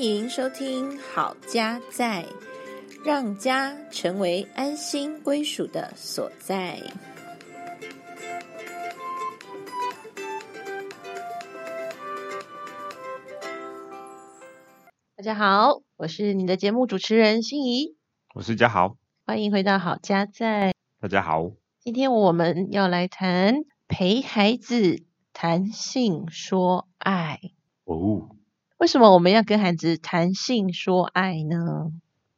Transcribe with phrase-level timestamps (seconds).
[0.00, 2.24] 欢迎收听《好家在》，
[3.04, 6.80] 让家成为安心归属的所在。
[15.16, 17.94] 大家好，我是你的节目主持人心怡，
[18.34, 20.70] 我是嘉豪，欢迎回到《好家在》。
[20.98, 25.02] 大家好，今天我们要来谈陪孩子
[25.34, 27.38] 谈性说爱。
[27.84, 28.30] 哦，
[28.80, 31.92] 为什么我们要跟孩子谈性说爱呢？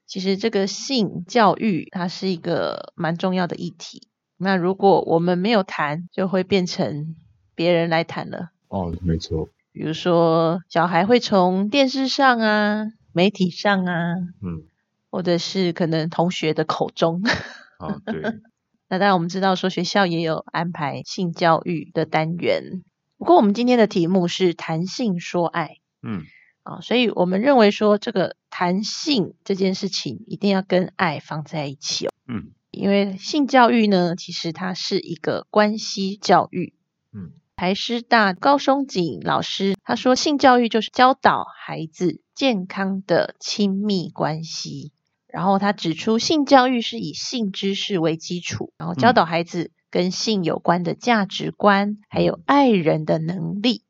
[0.09, 4.09] 其实这个性教育它是一个蛮重要的议题。
[4.38, 7.14] 那如果我们没有谈，就会变成
[7.55, 8.50] 别人来谈了。
[8.66, 14.64] 哦，没错，比如说，小孩会从电视上啊、媒体上啊，嗯，
[15.12, 17.22] 或者是可能同学的口中。
[17.78, 18.20] 哦，对，
[18.91, 22.83] 那当然，我们知道说学校也有安排性教育的单元。
[23.17, 26.22] 不过，我们今天的题目是谈性说爱嗯，
[26.62, 32.11] 啊，所以我们认为说这个谈性这件事情一定要跟爱放在一起哦。
[32.28, 36.75] 嗯，因为性教育呢，其实它是一个关系教育。
[37.12, 44.92] 嗯，台师大高松景老师他说，性教育就是教导孩子健康的亲密关系。
[45.27, 53.83] 然后他指出，性教育是以性知识为基础，然后教导孩子跟性有关的价值观，还有爱人的能力。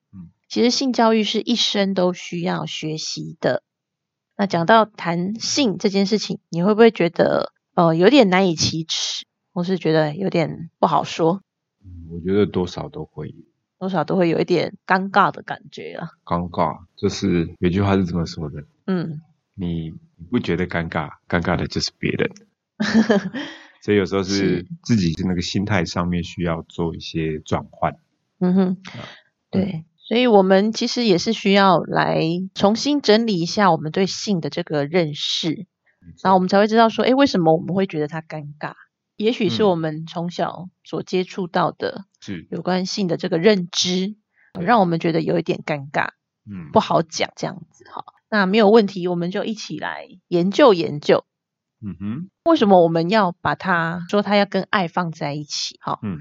[0.52, 3.62] 嗯，其实性教育是一生都需要学习的。
[4.36, 11.40] 那讲到谈性这件事情，你会不会觉得呃有点难以启齿，或是觉得有点不好说？
[11.84, 13.34] 嗯我觉得多少都会
[13.78, 16.10] 多少都会有一点尴尬的感觉啊。
[16.24, 19.20] 尴尬，就是有句话是这么说的，嗯，
[19.54, 22.30] 你你不觉得尴尬，尴尬的就是别人，
[23.82, 27.96] 所以有时候是是自己的那个心态上面需要做一些转换。
[28.38, 28.76] 嗯哼，
[29.50, 32.20] 对，所以我们其实也是需要来
[32.54, 35.66] 重新整理一下我们对性的这个认识，
[36.22, 38.74] 然后我们才会知道说，哎，为什么我们会觉得它尴尬？
[39.16, 39.68] 也许是嗯。
[39.68, 44.16] 我们从小所接触到的是，有关性的这个认知，
[44.60, 46.08] 让我们觉得有一点尴尬，
[46.50, 48.04] 嗯，不好讲这样子哈。
[48.28, 51.24] 那没有问题，我们就一起来研究研究，
[51.80, 55.78] 嗯哼，为什么我们要把它说它要跟爱放在一起？
[55.80, 56.18] 哈，嗯，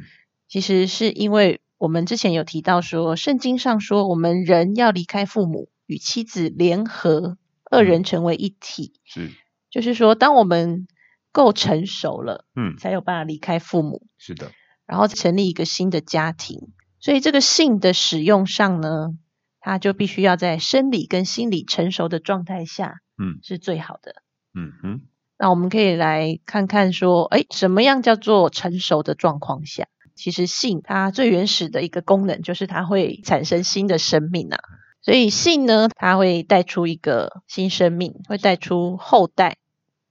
[0.47, 7.39] 其实是因为我们之前有提到说，圣经上说我们人要离开父母，与妻子联合，
[7.71, 8.93] 二人成为一体。
[9.03, 9.31] 是，
[9.71, 10.87] 就是说，当我们
[11.31, 14.51] 够成熟了，嗯，才有办法离开父母，是的，
[14.85, 16.71] 然后成立一个新的家庭。
[16.99, 19.17] 所以这个性的使用上呢，
[19.59, 24.21] 它就必须要在生理跟心理成熟的状态下，嗯是最好的。
[24.53, 25.01] 嗯哼，
[25.39, 29.87] 那我们可以来看看说，哎，什么样叫做成熟的状况下？
[30.21, 34.59] 其实性它最原始的一个功能就是它会产生新的生命啊，
[35.01, 39.57] 所以性呢，它会带出一个新生命，会带出后代。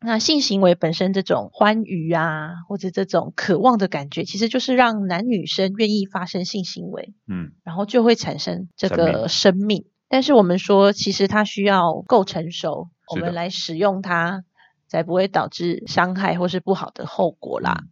[0.02, 9.84] 那性行为本身这种欢愉啊，或者这种渴望的感觉，其实就是让男女生愿意发生性行为，嗯，然后就会产生这生个生命。
[10.08, 14.42] 但是我们说，其实它需要够成熟，我们来使用它，
[14.88, 17.84] 才不会导致伤害或是不好的后果啦。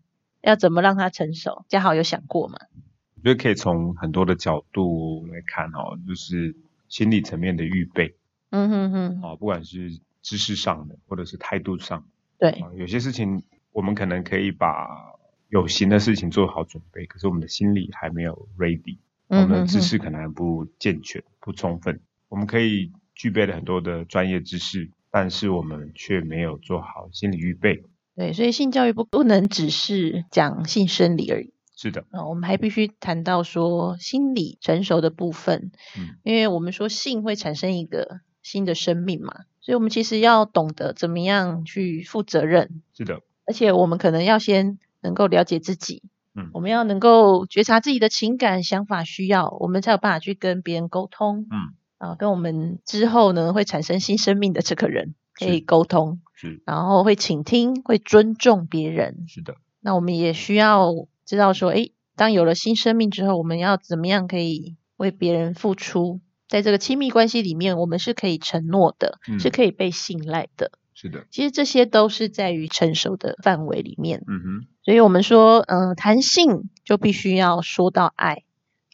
[0.48, 1.66] 要怎么让它成熟？
[1.69, 2.56] 嘉豪有想过吗？
[3.16, 6.56] 我觉得可以从很多的角度来看哦，就是
[6.88, 8.16] 心理层面的预备
[8.48, 12.06] 嗯哼哼，哦，不管是知识上的或者是态度上。
[12.38, 13.42] 对，啊，有些事情
[13.72, 14.88] 我们可能可以把
[15.50, 22.00] 有形的事情做好准备，可是我们的心理还没有 ready，我们的知哼，识可能还不健全、不充分。
[22.31, 27.84] 我们可以具备了很多的专业知识，但是我们却没有做好心理预备。
[28.19, 31.53] 对，所以性教育不不能只是讲性生理而已。
[31.77, 46.03] 是的，啊，我们还必须谈到说心理成熟的部分，嗯，因为我们说性会产生一个新的生命嘛，所以我们其实要懂得怎么样去负责任，是的，而且我们可能要先能够了解自己，
[46.35, 46.50] 嗯。
[46.53, 60.93] 我们要能够觉察自己的情感、想法、需要，我们才有办法去跟别人沟通，嗯，啊，跟我们之后呢会产生新生命的这个人可以是沟通，是然后会倾听，会尊重别人，是的，那我们也需要
[61.26, 66.20] 知道说，诶，当有了新生命之后，我们要怎么样可以为别人付出？
[66.46, 70.70] 在这个亲密关系里面，我们是可以承诺的，嗯是可以被信赖的。
[70.94, 74.25] 是的，其实这些都是在于成熟的范围里面。
[74.26, 78.44] 嗯哼，所以我们说，嗯、谈性就必须要说到爱，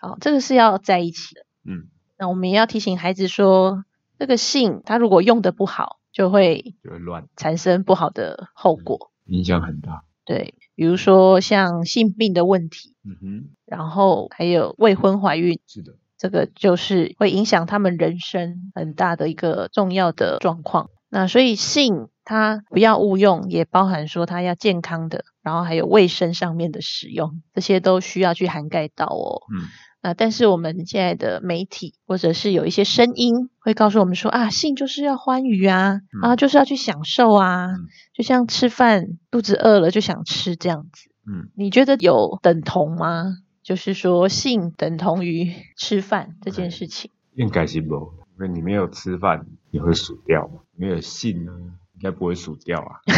[0.00, 1.46] 好，这个是要在一起的。
[1.64, 1.88] 嗯，
[2.19, 3.85] 那我们也要提醒孩子说，
[4.19, 9.11] 这个性他如果用的不好，就会就会乱，产生不好的后果。
[9.26, 10.05] 影响很大。
[10.25, 20.88] 对，比如说像性病的问题，嗯哼，然后还有未婚怀孕，是的，这个就是会影响他们人生很大的一个重要的状况。
[21.11, 29.43] 那所以性它不要误用，也包含说它要健康的，然后还有卫生上面的使用，这些都需要去涵盖到哦。
[29.55, 29.69] 嗯，
[30.05, 41.09] 那但是我们现在的媒体或者是有一些声音会告诉我们说啊，性就是要欢愉啊，嗯啊就是要去享受啊，嗯就像吃饭肚子饿了就想吃这样子。
[41.27, 43.39] 嗯，你觉得有等同吗？
[43.62, 47.11] 就是说性等同于 吃饭这件事情？
[47.35, 47.95] 应该是不，
[48.39, 50.61] 因为你没有吃饭，你会数掉嘛？
[50.77, 51.53] 没有性呢，
[51.95, 53.01] 应该不会数掉啊。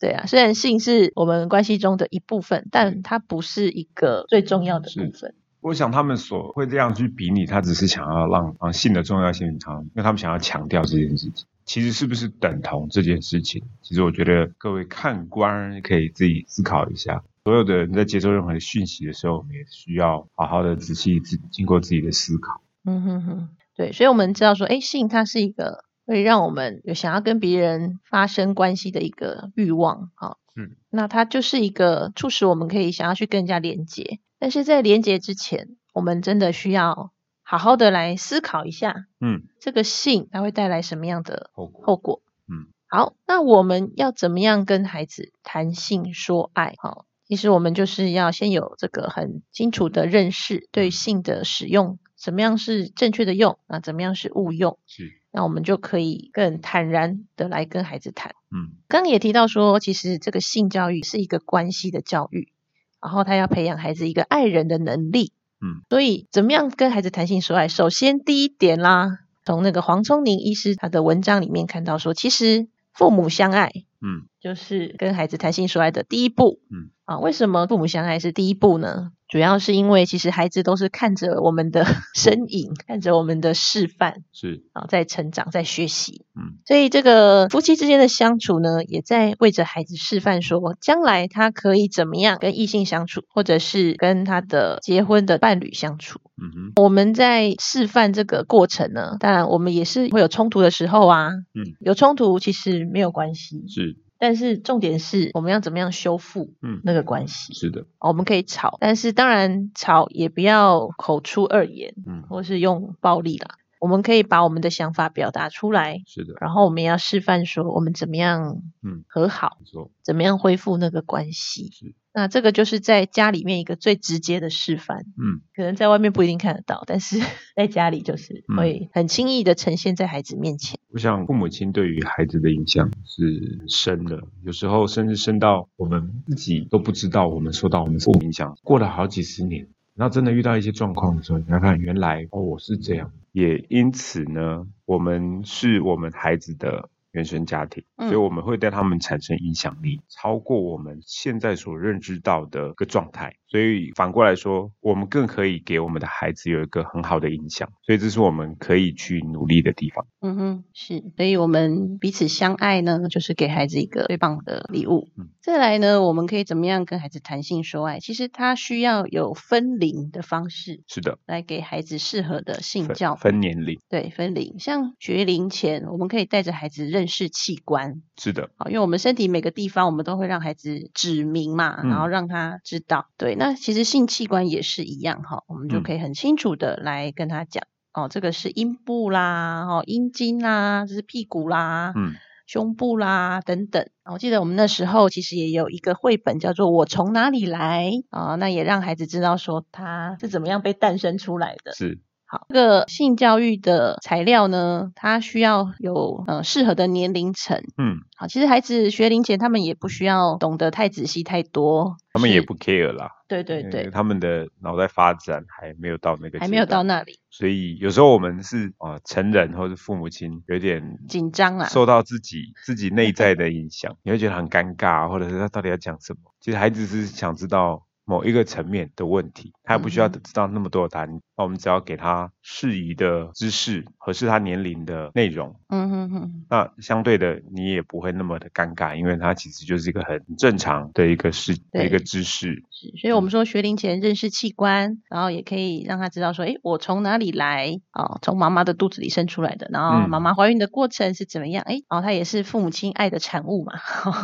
[0.00, 5.34] 对啊，虽然性是我们关系中的一部分，但它不是一个最重要的部分。
[5.60, 11.44] 我想他们所会这样去比拟，他只是想要让让性的重要性强，因为他们想要强调这件事情。
[11.66, 13.62] 其实是不是等同这件事情？
[13.82, 17.22] 其实我觉得各位看官可以自己思考一下。
[17.44, 22.62] 所有的人在接收任何的讯息的时候，我们也需要好好的仔细自经过自己的思考。
[22.86, 37.12] 嗯哼哼，对，所以我们知道说，哎，性它是一个会让我们有想要跟别人发生关系的一个欲望，哈、嗯，那它就是一个促使我们可以想要去跟人家连接，但是在连接之前，我们真的需要
[37.44, 41.84] 好好的来思考一下，嗯，这个性它会带来什么样的后果。
[41.86, 42.22] 后果。
[42.48, 46.74] 嗯，好，那我们要怎么样跟孩子谈性说爱？
[46.78, 58.34] 好，其实我们就是要先有这个很清楚的认识，对性的使用，怎么样是正确的用，那怎么样是误用，是，那我们就可以更坦然的来跟孩子谈。
[58.50, 62.52] 嗯刚刚也提到说，其实这个性教育是一个关系的教育，
[63.00, 65.32] 然后他要培养孩子一个爱人的能力。
[65.60, 67.68] 嗯，所以怎么样跟孩子谈性说爱？
[67.68, 76.60] 首先第一点啦，从那个黄聪宁医师他的文章里面看到说，其实父母相爱嗯就是跟孩子谈性说爱的第一步。
[76.70, 79.12] 嗯，啊，为什么父母相爱是第一步呢？
[79.28, 81.84] 主要是因为其实孩子都是看着我们的
[82.16, 86.24] 身影，看着我们的示范是，啊，在成长，在学习。
[86.34, 96.20] 嗯所以这个夫妻之间的相处呢，也在为着孩子示范说，将来他可以怎么样跟异性相处，或者是跟他的结婚的伴侣相处。
[96.36, 101.28] 嗯哼，我们在示范这个过程呢，当然我们也是会有冲突的时候啊。
[101.54, 107.54] 嗯，有冲突其实没有关系，是，但是重点是我们要怎么样修复嗯那个关系。
[107.54, 113.56] 是的，我们可以吵，但是当然吵也不要口出恶言，嗯或是用暴力啦。
[113.80, 121.70] 我们可以把我们的想法表达出来，是的，然后我们也要示范说我们怎么样嗯和好，没错，怎么样恢复那个关系。
[121.72, 125.40] 是，那这个就是在家里面一个最直接的示范，嗯。
[125.54, 127.18] 可能在外面不一定看得到，但是
[127.54, 128.56] 在家里就是嗯。
[128.56, 130.78] 会很轻易的呈现在孩子面前。
[130.92, 153.34] 我想父母亲对于孩子的影响是深的，有时候甚至深到我们自己都不知道我们受到我们父母影响，过了好几十年，然后真的遇到一些状况的时候，你看看原来哦我是这样，也因此呢，我们是我们孩子的原生家庭，嗯所以我们会对他们产生影响力，超过我们现在所认知到的一个状态。
[153.48, 160.06] 所以反过来说，我们更可以给我们的孩子有一个很好的影响，所以这是我们可以去努力的地方。
[160.20, 165.08] 嗯哼，是，所以我们彼此相爱呢，就是给孩子一个最棒的礼物。
[165.16, 167.98] 嗯再来呢，我们可以怎么样跟孩子谈性说爱？
[167.98, 173.18] 其实他需要有分龄的方式是的，来给孩子适合的性教育。
[173.18, 183.06] 分年龄，对，分龄，像学龄前，我们可以带着孩子认识器官，是的，好，因为我们身体每个地方，我们都会让孩子指明嘛，嗯然后让他知道。
[183.16, 192.14] 对，那其实性器官也是一样哈，我们就嗯可以很清楚的来跟他讲，哦，这个是阴部啦，哦，阴茎啦，这是屁股啦，嗯
[192.46, 193.88] 胸部啦等等。
[194.10, 201.72] 我记得我们那时候其实也有一个绘本叫做《我从哪里来》啊、那也让孩子知道说他是怎么样被诞生出来的。
[201.74, 202.00] 是，
[202.32, 207.60] 好，这个性教育的材料呢，它需要有呃适合的年龄层。
[207.76, 221.66] 嗯，好，其实孩子学龄前，他们也不需要懂得太仔细太多，他们也不 care 啦，对对对，他们的脑袋发展还没有到那个，还没有到，那里所以有时候我们是啊、呃成人或者父母亲有点紧张啦。
[221.66, 226.30] 受到自己自己内在的影响，你会觉得很尴尬，或者是他到底要讲什么？
[226.40, 248.18] 其实孩子是想知道某一个层面的问题，他也不需要嗯知道那么多的答案，那我们只要给他适宜的知识，合适他年龄的内容，嗯哼哼，那相对的你也不会那么的尴尬，因为他其实就是一个很正常的一个事一个知识，是，所以我们说学龄前认识器官，然后也可以让他知道说，诶，我从哪里来啊？
[248.22, 251.62] 从妈妈的肚子里生出来的，然后嗯妈妈怀孕的过程是怎么样？
[251.68, 253.74] 诶，然后他也是父母亲爱的产物嘛。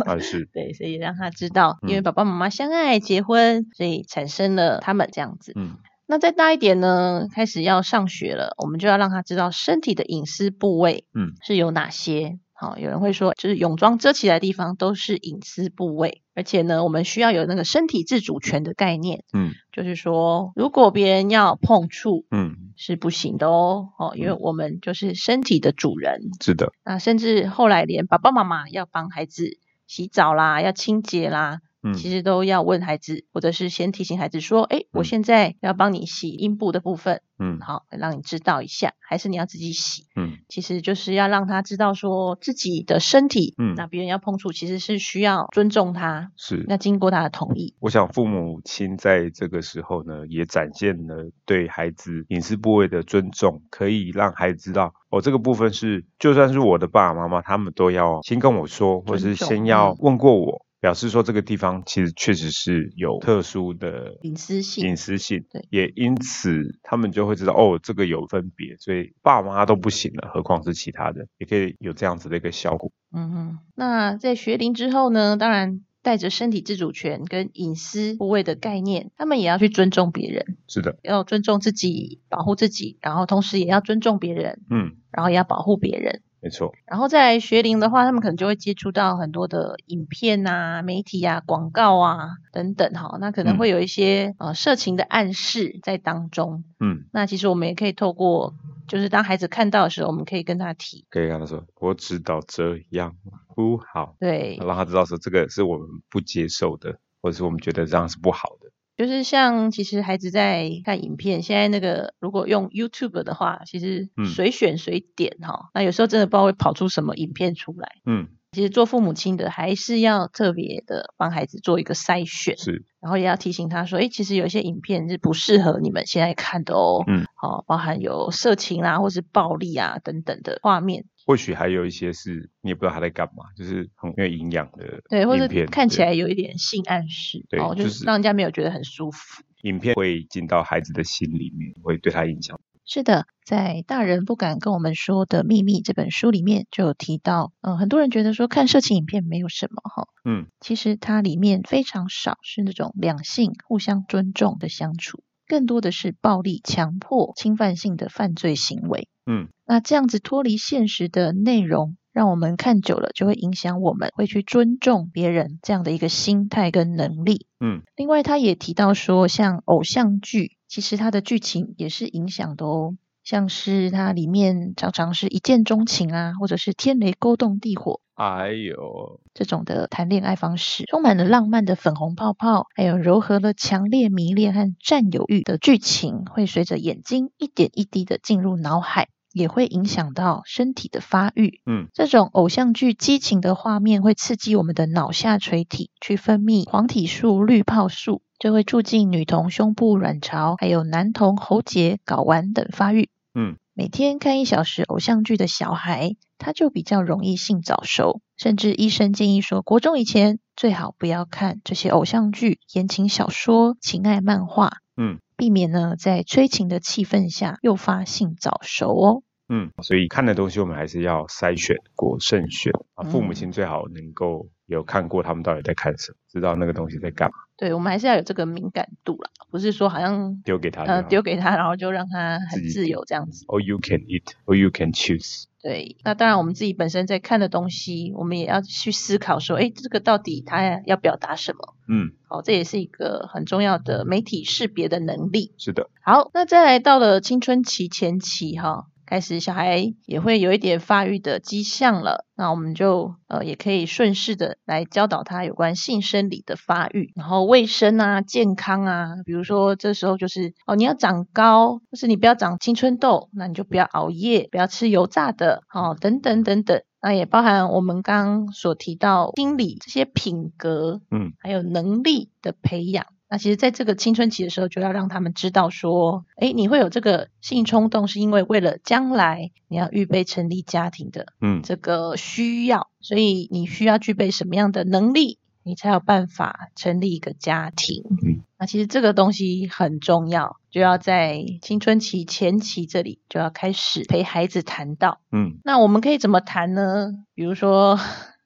[0.07, 5.53] 啊是， 对，所以让他知道，因为嗯爸爸妈妈相爱结婚，所以产生了他们这样子。
[5.55, 5.77] 嗯
[6.09, 12.39] 那再大一点呢，开始要上学了，我们就要让他知道身体的隐私部位，嗯，是有哪些。
[12.53, 26.21] 好，有人会说，就是泳装遮起来的地方都是隐私部位，而且呢，我们需要有那个身体自主权的概念，嗯，就是说，如果别人要碰触，嗯，是不行的哦，哦，因为我们就是身体的主人。
[26.41, 31.59] 是的，那甚至后来连爸爸妈妈要帮孩子洗澡啦，要清洁啦。
[31.95, 47.75] 其实都要问孩子，或者是先提醒孩子说：“哎，我现在要帮你洗阴部的部分，嗯，好，让你知道一下，还是你要自己洗，嗯，其实就是要让他知道说自己的身体，嗯，那别人要碰触，其实是需要尊重他，是，那经过他的同意。
[47.81, 72.93] 我想父母亲在这个时候呢，也展现了对孩子隐私部位的尊重，可以让孩子知道，哦，这个部分是，就算是我的爸爸妈妈，他们都要先跟我说，或者是先要问过我。”表示说这个地方其实确实是有特殊的隐私性，隐私性，对，也因此他们就会知道哦，这个有分别，所以爸妈都不行了，何况是其他人，也可以有这样子的一个效果。
[73.13, 86.23] 嗯哼，那在学龄之后呢，当然带着身体自主权跟隐私部位的概念，他们也要去尊重别人，是的，要尊重自己，保护自己，然后同时也要尊重别人，嗯，然后也要保护别人。
[86.47, 96.63] 没错，然后在学龄的话，他们可能就会接触到很多的影片啊、媒体啊、广告啊等等哈，那可能会有一些呃色情的暗示在当中。
[96.79, 98.55] 嗯，那其实我们也可以透过，
[98.87, 103.17] 就是当孩子看到的时候，我们可以跟他提，可以跟他说：“我知道这样
[103.57, 108.71] 不好。”对，让他知道说这个是我们不接受的，或者是我们觉得这样是不好的。
[108.97, 117.93] 就是像其实孩子在看影片，现在那个如果用 YouTube 的话，其实随选随点哈，那有时候真的不知道会跑出什么影片出来。
[118.07, 127.05] 嗯，其实做父母亲的还是要特别的帮孩子做一个筛选，是，然后也要提醒他说，哎，其实有一些影片是不适合你们现在看的哦。
[127.07, 131.05] 嗯，好，包含有色情啦，或是暴力啊等等的画面。
[131.27, 139.43] 或许还有一些是你也不知道他在干嘛，就是很没有营养的，对，或者看起来有一点性暗示，对，就是让人家没有觉得很舒服。
[139.63, 142.61] 影片会进到孩子的心里面，会对他影响。
[142.85, 159.09] 是的，在《大人不敢跟我们说的秘密》这本书里面就有提到，嗯，很多人觉得说看色情影片没有什么哈，嗯，其实它里面非常少是那种两性互相尊重的相处，更多的是暴力、强迫、侵犯性的犯罪行为。
[159.27, 167.47] 嗯，那这样子脱离现实的内容，让我们看久了就会影响我们会去尊重别人这样的一个心态跟能力。
[167.61, 189.09] 嗯，另外他也提到说，像偶像剧，其实它的剧情也是影响的哦，像是它里面常常是一见钟情啊，或者是天雷勾动地火，哎呦，这种的谈恋爱方式，充满了浪漫的粉红泡泡，还有柔和了强烈迷恋和占有欲的剧情，会随着眼睛一点一滴的进入脑海。
[189.37, 191.61] 也会影响到身体的发育。
[191.67, 203.11] 嗯，这种偶像剧激情的画面会刺激我们的脑下垂体去分泌黄体素、滤泡素，就会促进女童胸部卵巢，还有男童喉结、睾丸等发育。
[203.35, 214.79] 嗯，每天看一小时偶像剧的小孩，他就比较容易性早熟，甚至医生建议说，国中以前最好不要看这些偶像剧、言情小说、情爱漫画。
[214.97, 219.23] 嗯，避免呢在催情的气氛下诱发性早熟哦。
[219.49, 223.05] 嗯，所以看的东西我们还是要筛选过慎选啊。
[223.05, 227.35] 父母亲最好能够有看过他们到底在看什么，知道那个东西在干嘛。
[227.57, 233.47] 对，我们还是要有这个敏感度啦，不是说好像丢给他，呃，丢给他，然后就让他很自由这样子。
[233.47, 235.45] Or you can eat, or you can choose。
[235.63, 241.75] 对，那当然我们自己本身在看的东西，我们也要去思考说，哎，这个到底他要表达什么？
[241.89, 245.55] 嗯，好，这也是一个很重要的媒体识别的能力。
[245.57, 245.89] 是的。
[246.03, 248.87] 好，那再来到了青春期前期，哈。
[249.07, 273.07] 开始小孩也会有一点发育的迹象了，那我们就呃也可以顺势的来教导他有关性生理的发育，然后卫生啊、健康啊，比如说这时候就是哦你要长高，就是你不要长青春痘，那你就不要熬夜，不要吃油炸的，哦等等等等，那也包含我们刚所提到心理这些品格，嗯，还有能力的培养。
[273.29, 288.05] 那其实，在这个青春期的时候，就要让他们知道说，哎，你会有这个性冲动，是因为为了将来你要预备成立家庭的，嗯，这个需要，所以你需要具备什么样的能力，你才有办法成立一个家庭。
[288.11, 295.19] 嗯，那其实这个东西很重要，就要在青春期前期这里就要开始陪孩子谈到。
[295.33, 297.11] 嗯，那我们可以怎么谈呢？
[297.35, 297.99] 比如说。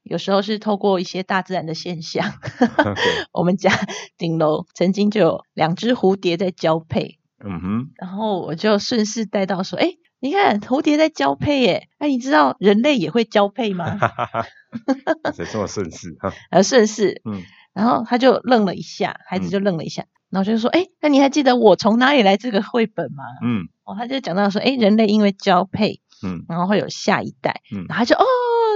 [0.02, 2.32] 有时候是透过一些大自然的现象，
[3.32, 3.70] 我们家
[4.18, 13.96] 顶楼曾经就有两只蝴蝶在交配，嗯哼，然后我就顺势带到说，哎，你看蝴蝶在交配耶，哎，你知道人类也会交配吗？
[13.98, 14.46] 哈哈哈，
[15.34, 16.32] 谁这么顺势哈？
[16.50, 17.42] 呃，顺势，嗯
[17.72, 23.22] 然后他就愣了一下，孩子嗯就愣了一下，然后就说，哎，那你还记得我从哪里来这个绘本吗？
[23.44, 28.24] 嗯哦，他就讲到说，哎，人类因为交配，嗯然后会有下一代，嗯然后他就哦，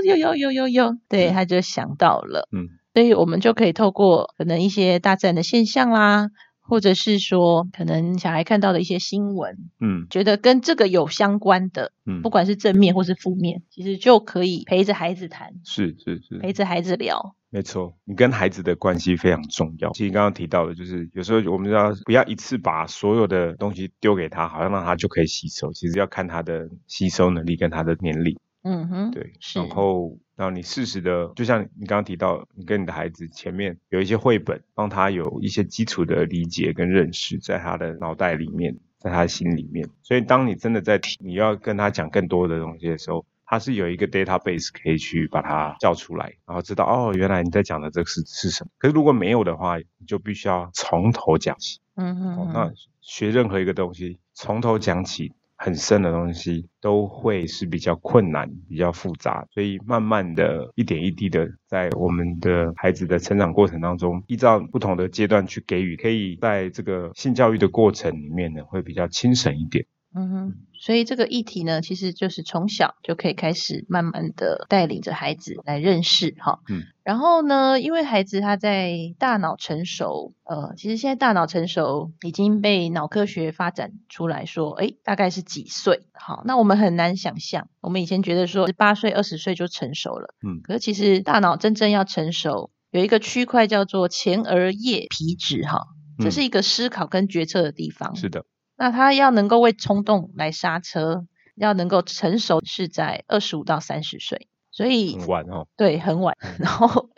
[0.04, 6.30] 有有有有有，对，嗯他就想到了，嗯所以我们就可以透过可能一些大自然的现象啦，
[6.60, 17.34] 或者是说可能小孩看到的一些新闻，嗯觉得跟这个有相关的，嗯不，管是正面或是负面，其实就可以陪着孩子谈，是是是，陪着孩子聊。
[17.50, 19.92] 没错，你跟孩子的关系非常重要。
[19.92, 25.72] 其实刚刚提到的，就是有时候我们要不要一次把所有的东西丢给他，好像让他就可以吸收。
[25.72, 28.36] 其实要看他的吸收能力跟他的年龄。
[28.64, 39.88] 嗯哼，对，然后然后你适时的，就像你刚刚提到，你跟你的孩子前面有一些绘本，让他有一些基础的理解跟认识，在他的脑袋里面，在他的心里面。
[40.02, 48.70] 所以当你真的在提，你要跟他讲更多的东西的时候，他是有一个 database 可以去把它叫出来，然后知道哦，原来你在讲的这个是是什么。
[48.78, 51.80] 可是如果没有的话，你就必须要从头讲起。
[51.96, 69.86] 嗯哼哼，哦那学任何一个东西，从头讲起，很深的东西都会是比较困难、比较复杂，所以慢慢的一点一滴的，在我们的孩子的成长过程当中，依照不同的阶段去给予，可以在这个性教育的过程里面呢，会比较轻省一点。
[70.14, 76.60] 嗯哼，所以这个议题呢，其实就是从小就可以开始慢慢的带领着孩子来认识哈。
[76.68, 76.84] 嗯。
[77.02, 86.06] 然后呢，因为孩子他在大脑成熟，呃，其实现在大脑成熟已经被脑科学发展出来说，诶，大概是几岁？
[86.12, 95.88] 好，那我们很难想象，我们以前觉得说八岁、二十岁就成熟了，嗯可是其实大脑真正要成熟，有一个区块叫做前额叶皮质哈，
[96.20, 98.14] 这嗯是一个思考跟决策的地方。
[98.16, 105.66] 是的，那他要能够为冲动来刹车，要能够成熟是在二十五到三十岁，所以很晚哦。
[105.76, 106.36] 对很晚。
[106.58, 107.10] 然后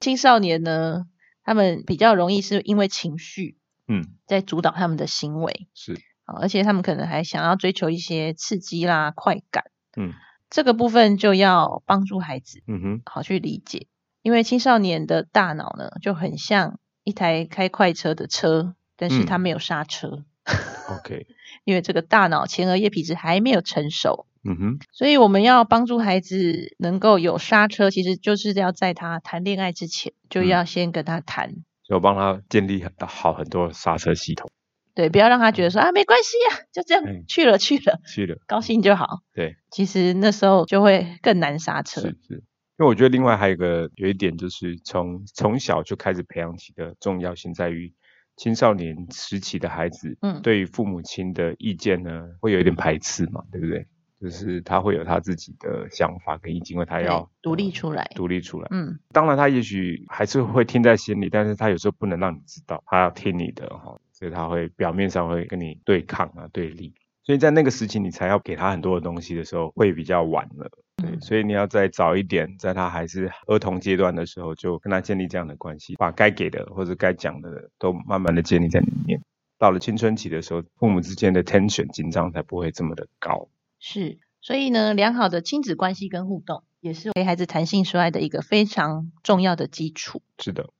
[0.00, 1.06] 青少年呢，
[1.42, 9.64] 他们比较容易是因为情绪嗯，在主导他们的行为，是，啊而且他们可能还想要追求一些刺激啦、快感，
[9.96, 10.12] 嗯。
[10.50, 13.88] 这个部分就要帮助孩子嗯哼，好去理解，
[14.22, 19.26] 因为青少年的大脑呢就很像一台开快车的车，但是嗯。
[19.26, 20.24] 它没有刹车。
[20.90, 21.26] OK，
[21.64, 31.54] 因为这个大脑前额叶皮质还没有成熟，嗯哼，所以我们要帮助孩子能够有刹车，其实就是要在他谈恋爱之前，就嗯要先跟他谈，
[31.88, 34.50] 就帮他建立很好很多刹车系统。
[34.94, 39.22] 对，不要让他觉得说啊没关系呀、就这样、嗯去了去了，去了，高兴就好。
[39.34, 42.00] 对，其实那时候就会更难刹车。
[42.02, 42.44] 是是。
[42.76, 47.92] 因为我觉得另外还有一个有一点就是从从小就开始培养起的重要性在于
[48.36, 53.86] 青少年时期的孩子，嗯对于父母亲的意见呢会有一点排斥嘛，对不对？
[54.20, 58.68] 就是他会有他自己的想法跟意见，因为他要独立呃出来独立出来。
[58.70, 66.94] 嗯，当然，他也许还是会听在心里，但是他有时候不能让你知道，他要听你的哈，所以他会表面上会跟你对抗啊、对立。
[67.24, 70.70] 所以在那个时期，你才要给他很多的东西的时候，会比较晚了。
[70.96, 79.20] 对，嗯所以你要再早一点，在他还是儿童阶段的时候，就跟他建立这样的关系，把该给的或者该讲的都慢慢的建立在里面。
[79.58, 83.48] 到了青春期的时候，父母之间的 tension 紧张才不会这么的高。
[83.80, 84.18] 是。
[84.42, 90.20] 所以呢，良好的亲子关系跟互动，也是陪孩子谈性说爱的一个非常重要的基础。
[90.38, 90.70] 是的，好，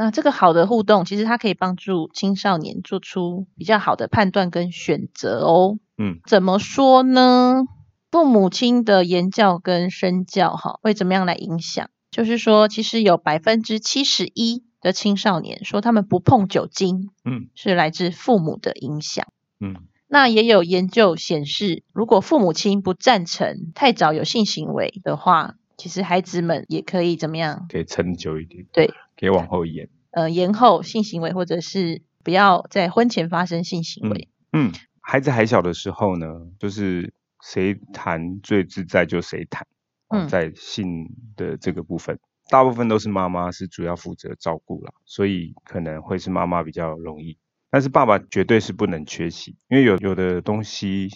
[0.00, 5.78] 那这个好的互动，其实它可以帮助青少年做出比较好的判断跟选择哦。
[5.98, 7.64] 嗯，怎么说呢？
[8.12, 11.90] 父母亲的言教跟身教，哈，会怎么样来影响？
[12.12, 19.26] 就是说，其实有百分之七十一的青少年说他们不碰酒精，嗯是来自父母的影响。
[19.58, 19.74] 嗯
[20.06, 27.66] 那也有研究显示，如果父母亲不赞成太早有性行为的话，其实孩子们也可以怎么样？
[27.70, 29.88] 可以撑久一点，对，可以往后延。
[30.10, 34.28] 呃，延后性行为，或者是不要在婚前发生性行为。
[34.52, 36.26] 嗯，孩子还小的时候呢，
[36.58, 39.62] 就是谁谈最自在就谁谈。
[39.62, 47.36] 哦嗯在性的这个部分，大部分都是妈妈是主要负责照顾啦，所以可能会是妈妈比较容易。
[47.70, 51.10] 但是爸爸绝对是不能缺席，因为有有的东西，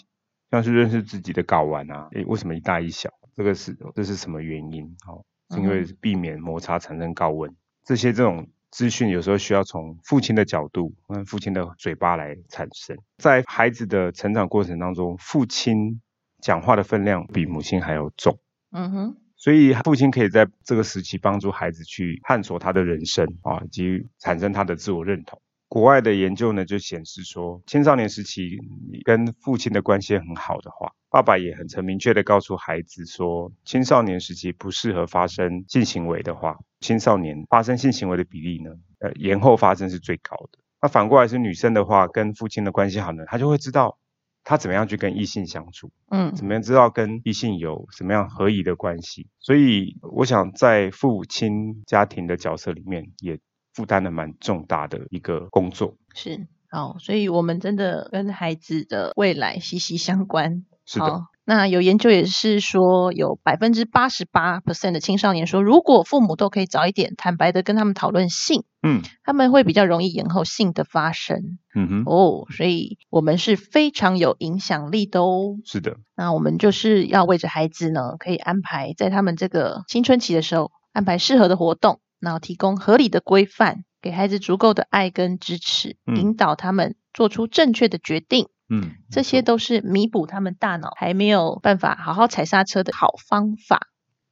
[0.51, 3.09] 像是认识自己的睾丸啊，诶，为什么一大一小？
[3.37, 4.85] 这个是这是什么原因？
[5.07, 7.55] 哦，是因为嗯避免摩擦产生高温。
[7.85, 12.97] 这些这种资讯有时候需要从父亲的角度，跟父亲的嘴巴来产生。
[13.19, 16.01] 在孩子的成长过程当中，父亲
[16.41, 18.39] 讲话的分量比母亲还要重。
[18.71, 25.41] 嗯哼，所以父亲可以在这个时期帮助孩子去探索他的人生啊，以及产生他的自我认同。
[25.69, 28.59] 国外的研究呢就显示说，青少年时期
[29.05, 38.71] 跟父亲的关系很好的话，爸爸也很曾明确的告诉孩子说，青少年时期不适合发生性行为的话，青少年发生性行为的比例呢，
[39.01, 40.59] 呃，延后发生是最高的。
[40.81, 43.99] 那反过来是女生的话，跟父亲的关系好呢，她就会知道
[44.43, 49.29] 她怎么样去跟异性相处，嗯怎么样知道跟异性有什么样合宜的关系。
[49.39, 53.39] 所以我想在父亲家庭的角色里面，也
[53.75, 55.99] 负担了蛮重大的一个工作。
[56.15, 60.65] 是好，所以我们真的跟孩子的未来息息相关。
[60.85, 71.59] 是的，好，那有研究也是说，有百分之八十八 percent 的青少年说，如果父母都可以早一点坦白的跟他们讨论性，嗯他们会比较容易延后性的发生。
[71.75, 75.57] 嗯哼，哦，所以我们是非常有影响力的哦。
[75.65, 88.49] 是的，那我们就是要为着孩子呢，可以安排在他们这个青春期的时候，安排适合的活动，然后提供合理的规范，给孩子足够的爱跟支持，嗯引导他们做出正确的决定。
[88.75, 93.89] 嗯，这些都是弥补他们大脑还没有办法好好踩刹车的好方法。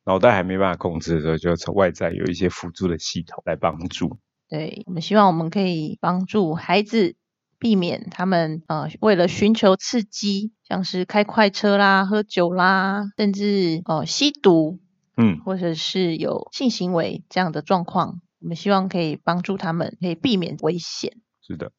[0.07, 4.19] 脑袋还没办法控制的时候，就从外在有一些辅助的系统来帮助。
[4.49, 7.17] 对我们希望我们可以帮助孩子
[7.59, 14.81] 避免他们呃为了寻求刺激，像是开快车啦、喝酒啦，甚至呃吸毒，
[15.19, 21.19] 嗯，或者是有性行为这样的状况，我们希望可以帮助他们可以避免危险。
[21.43, 21.73] 是的，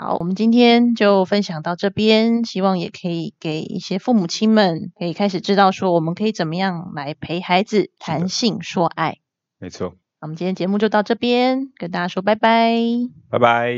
[0.00, 9.16] 好，我们今天就分享到这边，希望也可以给一些父母亲们可以开始知道说，我们可以怎么样来陪孩子谈性说爱。
[9.58, 9.96] 没错。
[10.20, 12.76] 那我们今天节目就到这边，跟大家说拜拜。
[13.28, 13.74] 拜拜。